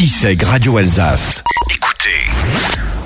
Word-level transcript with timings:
ISEG 0.00 0.44
Radio 0.44 0.76
Alsace. 0.76 1.42
Écoutez, 1.74 2.30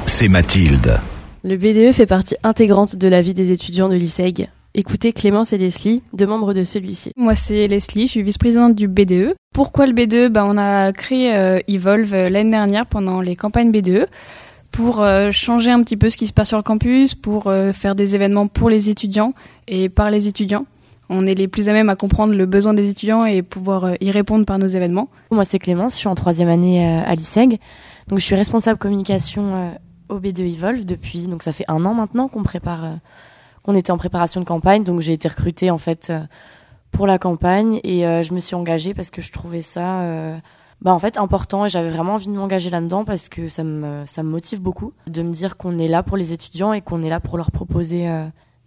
c'est 0.05 0.29
Mathilde. 0.29 1.01
Le 1.43 1.57
BDE 1.57 1.95
fait 1.95 2.05
partie 2.05 2.37
intégrante 2.43 2.97
de 2.97 3.09
la 3.09 3.23
vie 3.23 3.33
des 3.33 3.51
étudiants 3.51 3.89
de 3.89 3.95
l'ISEG. 3.95 4.51
Écoutez 4.75 5.15
Clémence 5.15 5.55
et 5.55 5.59
Leslie, 5.59 6.03
deux 6.13 6.27
membres 6.27 6.53
de 6.53 6.65
celui-ci. 6.65 7.13
Moi, 7.17 7.35
c'est 7.35 7.67
Leslie, 7.67 8.09
je 8.09 8.11
suis 8.11 8.23
vice-présidente 8.23 8.75
du 8.75 8.89
BDE. 8.89 9.35
Pourquoi 9.55 9.87
le 9.87 9.95
BDE 9.95 10.31
bah, 10.31 10.45
On 10.47 10.59
a 10.59 10.93
créé 10.93 11.35
euh, 11.35 11.61
Evolve 11.67 12.13
euh, 12.13 12.29
l'année 12.29 12.51
dernière 12.51 12.85
pendant 12.85 13.23
les 13.23 13.37
campagnes 13.37 13.73
BDE 13.73 14.07
pour 14.73 15.03
euh, 15.03 15.31
changer 15.31 15.71
un 15.71 15.83
petit 15.83 15.97
peu 15.97 16.11
ce 16.11 16.17
qui 16.17 16.27
se 16.27 16.33
passe 16.33 16.49
sur 16.49 16.57
le 16.57 16.63
campus, 16.63 17.15
pour 17.15 17.47
euh, 17.47 17.73
faire 17.73 17.95
des 17.95 18.15
événements 18.15 18.49
pour 18.49 18.71
les 18.71 18.91
étudiants 18.91 19.35
et 19.69 19.89
par 19.89 20.11
les 20.11 20.27
étudiants. 20.27 20.65
On 21.15 21.27
est 21.27 21.35
les 21.35 21.47
plus 21.47 21.69
à 21.69 21.75
même 21.75 21.91
à 21.91 21.97
comprendre 21.97 22.33
le 22.33 22.47
besoin 22.47 22.73
des 22.73 22.89
étudiants 22.89 23.27
et 23.27 23.43
pouvoir 23.43 23.85
euh, 23.85 23.95
y 24.01 24.11
répondre 24.11 24.47
par 24.47 24.59
nos 24.59 24.67
événements. 24.67 25.09
Moi, 25.31 25.45
c'est 25.45 25.59
Clémence, 25.59 25.93
je 25.93 25.99
suis 25.99 26.09
en 26.09 26.15
troisième 26.15 26.49
année 26.49 26.87
euh, 26.87 27.03
à 27.05 27.15
l'ISEG. 27.15 27.61
Donc, 28.09 28.19
je 28.19 28.25
suis 28.25 28.35
responsable 28.35 28.79
communication 28.79 29.55
euh, 29.55 29.71
au 30.09 30.19
BDE 30.19 30.41
Evolve 30.41 30.87
depuis, 30.87 31.27
donc 31.27 31.43
ça 31.43 31.53
fait 31.53 31.67
un 31.69 31.85
an 31.85 31.93
maintenant 31.93 32.29
qu'on 32.29 32.43
prépare, 32.43 32.99
qu'on 33.63 33.75
était 33.75 33.91
en 33.91 33.99
préparation 33.99 34.41
de 34.41 34.47
campagne. 34.47 34.85
Donc, 34.85 35.01
j'ai 35.01 35.13
été 35.13 35.29
recrutée 35.29 35.71
en 35.71 35.79
fait 35.79 36.11
pour 36.91 37.07
la 37.07 37.19
campagne 37.19 37.81
et 37.85 38.03
je 38.23 38.35
me 38.35 38.41
suis 38.41 38.55
engagée 38.55 38.93
parce 38.93 39.11
que 39.11 39.23
je 39.23 39.33
trouvais 39.33 39.63
ça, 39.63 40.05
bah, 40.83 40.93
en 40.93 40.99
fait, 40.99 41.17
important 41.17 41.65
et 41.65 41.71
j'avais 41.71 41.89
vraiment 41.89 42.15
envie 42.15 42.27
de 42.27 42.33
m'engager 42.33 42.69
là-dedans 42.69 43.05
parce 43.07 43.31
que 43.31 43.49
ça 43.49 43.65
me, 43.65 44.03
ça 44.05 44.23
me 44.23 44.29
motive 44.29 44.61
beaucoup 44.61 44.93
de 45.07 45.23
me 45.23 45.33
dire 45.33 45.57
qu'on 45.57 45.79
est 45.79 45.89
là 45.89 46.03
pour 46.03 46.19
les 46.19 46.35
étudiants 46.35 46.75
et 46.75 46.83
qu'on 46.83 47.03
est 47.03 47.09
là 47.09 47.21
pour 47.21 47.39
leur 47.39 47.51
proposer 47.51 48.07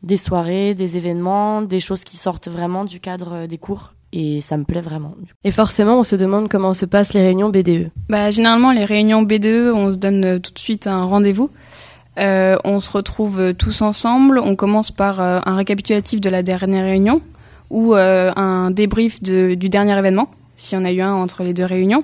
des 0.04 0.18
soirées, 0.18 0.74
des 0.76 0.98
événements, 0.98 1.62
des 1.62 1.80
choses 1.80 2.04
qui 2.04 2.18
sortent 2.18 2.48
vraiment 2.48 2.86
du 2.86 3.00
cadre 3.00 3.32
euh, 3.34 3.48
des 3.48 3.58
cours. 3.58 3.94
Et 4.14 4.40
ça 4.40 4.56
me 4.56 4.64
plaît 4.64 4.82
vraiment. 4.82 5.14
Et 5.44 5.52
forcément, 5.52 6.00
on 6.00 6.04
se 6.04 6.16
demande 6.16 6.48
comment 6.48 6.74
se 6.74 6.86
passent 6.86 7.14
les 7.14 7.22
réunions 7.22 7.50
BDE. 7.50 7.90
Bah, 8.08 8.32
généralement, 8.32 8.72
les 8.72 8.86
réunions 8.86 9.24
BDE, 9.24 9.72
on 9.74 9.92
se 9.92 9.98
donne 9.98 10.24
euh, 10.24 10.40
tout 10.40 10.54
de 10.54 10.60
suite 10.60 10.88
un 10.88 11.04
rendez-vous. 11.04 11.50
Euh, 12.18 12.56
on 12.64 12.80
se 12.80 12.92
retrouve 12.92 13.54
tous 13.56 13.82
ensemble. 13.82 14.40
On 14.40 14.56
commence 14.56 14.90
par 14.92 15.20
euh, 15.20 15.40
un 15.46 15.56
récapitulatif 15.56 16.22
de 16.22 16.30
la 16.30 16.44
dernière 16.44 16.86
réunion 16.86 17.22
ou 17.70 17.94
euh, 17.96 18.32
un 18.38 18.72
débrief 18.72 19.22
de- 19.22 19.56
du 19.56 19.68
dernier 19.68 19.98
événement, 19.98 20.30
s'il 20.56 20.78
y 20.78 20.82
en 20.82 20.86
a 20.86 20.92
eu 20.94 21.02
un 21.02 21.14
entre 21.14 21.44
les 21.44 21.52
deux 21.54 21.66
réunions. 21.66 22.04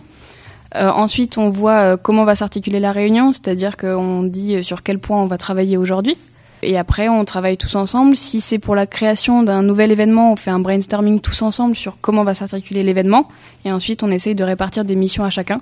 Euh, 0.75 0.89
ensuite, 0.89 1.38
on 1.38 1.47
voit 1.50 1.94
euh, 1.94 1.95
comment 2.02 2.25
va 2.25 2.36
s'articuler 2.36 2.80
la 2.81 2.92
réunion, 2.92 3.31
c'est-à-dire 3.31 3.78
qu'on 3.78 4.23
dit 4.23 4.62
sur 4.64 4.84
quel 4.84 5.00
point 5.00 5.22
on 5.22 5.28
va 5.28 5.38
travailler 5.38 5.78
aujourd'hui. 5.78 6.17
Et 6.64 6.78
après, 6.78 7.09
on 7.09 7.26
travaille 7.26 7.58
tous 7.58 7.76
ensemble. 7.76 8.16
Si 8.16 8.40
c'est 8.42 8.59
pour 8.59 8.76
la 8.76 8.86
création 8.86 9.44
d'un 9.44 9.64
nouvel 9.64 9.92
événement, 9.92 10.31
on 10.31 10.36
fait 10.36 10.52
un 10.52 10.59
brainstorming 10.59 11.20
tous 11.20 11.42
ensemble 11.42 11.76
sur 11.76 11.98
comment 12.02 12.23
va 12.23 12.34
s'articuler 12.34 12.84
l'événement. 12.84 13.28
Et 13.66 13.72
ensuite, 13.72 14.03
on 14.03 14.12
essaye 14.12 14.36
de 14.36 14.44
répartir 14.44 14.86
des 14.86 14.95
missions 14.95 15.23
à 15.23 15.30
chacun. 15.30 15.62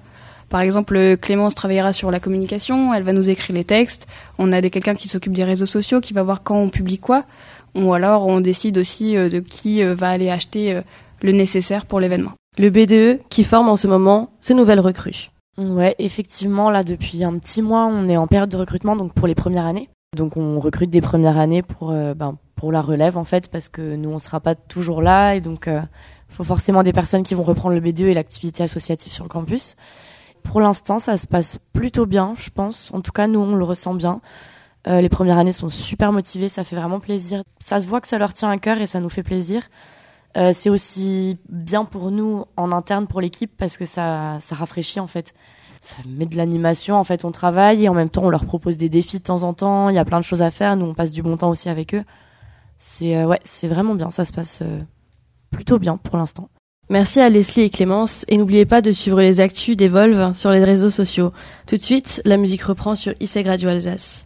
Par 0.49 0.61
exemple, 0.61 1.15
Clémence 1.21 1.53
travaillera 1.55 1.93
sur 1.93 2.09
la 2.11 2.19
communication, 2.19 2.93
elle 2.93 3.03
va 3.03 3.13
nous 3.13 3.29
écrire 3.29 3.55
les 3.55 3.63
textes. 3.63 4.07
On 4.39 4.51
a 4.51 4.61
des- 4.61 4.71
quelqu'un 4.71 4.95
qui 4.95 5.07
s'occupe 5.07 5.31
des 5.33 5.43
réseaux 5.43 5.67
sociaux, 5.67 6.01
qui 6.01 6.13
va 6.13 6.23
voir 6.23 6.41
quand 6.43 6.55
on 6.57 6.69
publie 6.69 6.97
quoi. 6.97 7.23
Ou 7.75 7.93
alors, 7.93 8.25
on 8.25 8.41
décide 8.41 8.79
aussi 8.79 9.15
euh, 9.15 9.29
de 9.29 9.39
qui 9.41 9.83
euh, 9.83 9.93
va 9.93 10.09
aller 10.09 10.31
acheter 10.31 10.73
euh, 10.73 10.81
le 11.21 11.33
nécessaire 11.33 11.85
pour 11.85 11.99
l'événement. 11.99 12.31
Le 12.57 12.71
BDE 12.71 13.19
qui 13.29 13.43
forme 13.43 13.69
en 13.69 13.75
ce 13.77 13.85
moment 13.87 14.31
ces 14.41 14.55
nouvelles 14.55 14.79
recrues. 14.79 15.29
Ouais, 15.59 15.95
effectivement, 15.99 16.71
là, 16.71 16.83
depuis 16.83 17.23
un 17.23 17.37
petit 17.37 17.61
mois, 17.61 17.85
on 17.85 18.09
est 18.09 18.17
en 18.17 18.25
période 18.25 18.49
de 18.49 18.57
recrutement, 18.57 18.95
donc 18.95 19.13
pour 19.13 19.27
les 19.27 19.35
premières 19.35 19.65
années. 19.67 19.87
Donc, 20.15 20.37
on 20.37 20.59
recrute 20.59 20.89
des 20.89 21.01
premières 21.01 21.37
années 21.37 21.61
pour, 21.61 21.91
euh, 21.91 22.13
ben, 22.13 22.37
pour 22.55 22.71
la 22.71 22.81
relève, 22.81 23.17
en 23.17 23.23
fait, 23.23 23.49
parce 23.49 23.69
que 23.69 23.95
nous, 23.95 24.09
on 24.09 24.19
sera 24.19 24.39
pas 24.39 24.55
toujours 24.55 25.01
là, 25.01 25.35
et 25.35 25.41
donc, 25.41 25.67
il 25.67 25.87
faut 26.35 26.43
forcément 26.43 26.83
des 26.83 26.93
personnes 26.93 27.23
qui 27.23 27.33
vont 27.33 27.43
reprendre 27.43 27.75
le 27.75 27.81
BDE 27.81 28.01
et 28.01 28.13
l'activité 28.13 28.63
associative 28.63 29.11
sur 29.11 29.23
le 29.23 29.29
campus. 29.29 29.75
Pour 30.43 30.61
l'instant, 30.61 30.99
ça 30.99 31.17
se 31.17 31.27
passe 31.27 31.59
plutôt 31.73 32.05
bien, 32.05 32.33
je 32.37 32.49
pense. 32.49 32.91
En 32.93 33.01
tout 33.01 33.11
cas, 33.11 33.27
nous, 33.27 33.39
on 33.39 33.55
le 33.55 33.63
ressent 33.63 33.93
bien. 33.93 34.21
Euh, 34.87 35.01
les 35.01 35.09
premières 35.09 35.37
années 35.37 35.51
sont 35.51 35.69
super 35.69 36.11
motivées, 36.11 36.49
ça 36.49 36.63
fait 36.63 36.75
vraiment 36.75 36.99
plaisir. 36.99 37.43
Ça 37.59 37.79
se 37.79 37.87
voit 37.87 38.01
que 38.01 38.07
ça 38.07 38.17
leur 38.17 38.33
tient 38.33 38.49
à 38.49 38.57
cœur 38.57 38.79
et 38.79 38.87
ça 38.87 38.99
nous 38.99 39.09
fait 39.09 39.23
plaisir. 39.23 39.63
Euh, 40.37 40.51
c'est 40.53 40.69
aussi 40.69 41.37
bien 41.49 41.85
pour 41.85 42.11
nous 42.11 42.45
en 42.55 42.71
interne 42.71 43.07
pour 43.07 43.19
l'équipe 43.19 43.51
parce 43.57 43.77
que 43.77 43.85
ça, 43.85 44.37
ça 44.39 44.55
rafraîchit 44.55 44.99
en 44.99 45.07
fait. 45.07 45.33
Ça 45.81 45.95
met 46.05 46.25
de 46.25 46.35
l'animation, 46.35 46.95
en 46.95 47.03
fait 47.03 47.25
on 47.25 47.31
travaille 47.31 47.85
et 47.85 47.89
en 47.89 47.93
même 47.93 48.09
temps 48.09 48.23
on 48.23 48.29
leur 48.29 48.45
propose 48.45 48.77
des 48.77 48.89
défis 48.89 49.19
de 49.19 49.23
temps 49.23 49.43
en 49.43 49.53
temps, 49.53 49.89
il 49.89 49.95
y 49.95 49.97
a 49.97 50.05
plein 50.05 50.19
de 50.19 50.25
choses 50.25 50.41
à 50.41 50.51
faire, 50.51 50.75
nous 50.75 50.85
on 50.85 50.93
passe 50.93 51.11
du 51.11 51.23
bon 51.23 51.37
temps 51.37 51.49
aussi 51.49 51.69
avec 51.69 51.95
eux. 51.95 52.03
C'est 52.77 53.17
euh, 53.17 53.25
ouais, 53.25 53.39
c'est 53.43 53.67
vraiment 53.67 53.95
bien, 53.95 54.11
ça 54.11 54.25
se 54.25 54.33
passe 54.33 54.59
euh, 54.61 54.79
plutôt 55.51 55.79
bien 55.79 55.97
pour 55.97 56.17
l'instant. 56.17 56.49
Merci 56.89 57.19
à 57.21 57.29
Leslie 57.29 57.63
et 57.63 57.69
Clémence 57.69 58.25
et 58.27 58.37
n'oubliez 58.37 58.65
pas 58.65 58.81
de 58.81 58.91
suivre 58.91 59.21
les 59.21 59.41
actus 59.41 59.77
d'Evolve 59.77 60.33
sur 60.33 60.49
les 60.49 60.63
réseaux 60.63 60.89
sociaux. 60.89 61.31
Tout 61.67 61.75
de 61.75 61.81
suite, 61.81 62.21
la 62.25 62.35
musique 62.35 62.63
reprend 62.63 62.95
sur 62.95 63.13
ISEG 63.19 63.45
Radio 63.45 63.69
Alsace. 63.69 64.17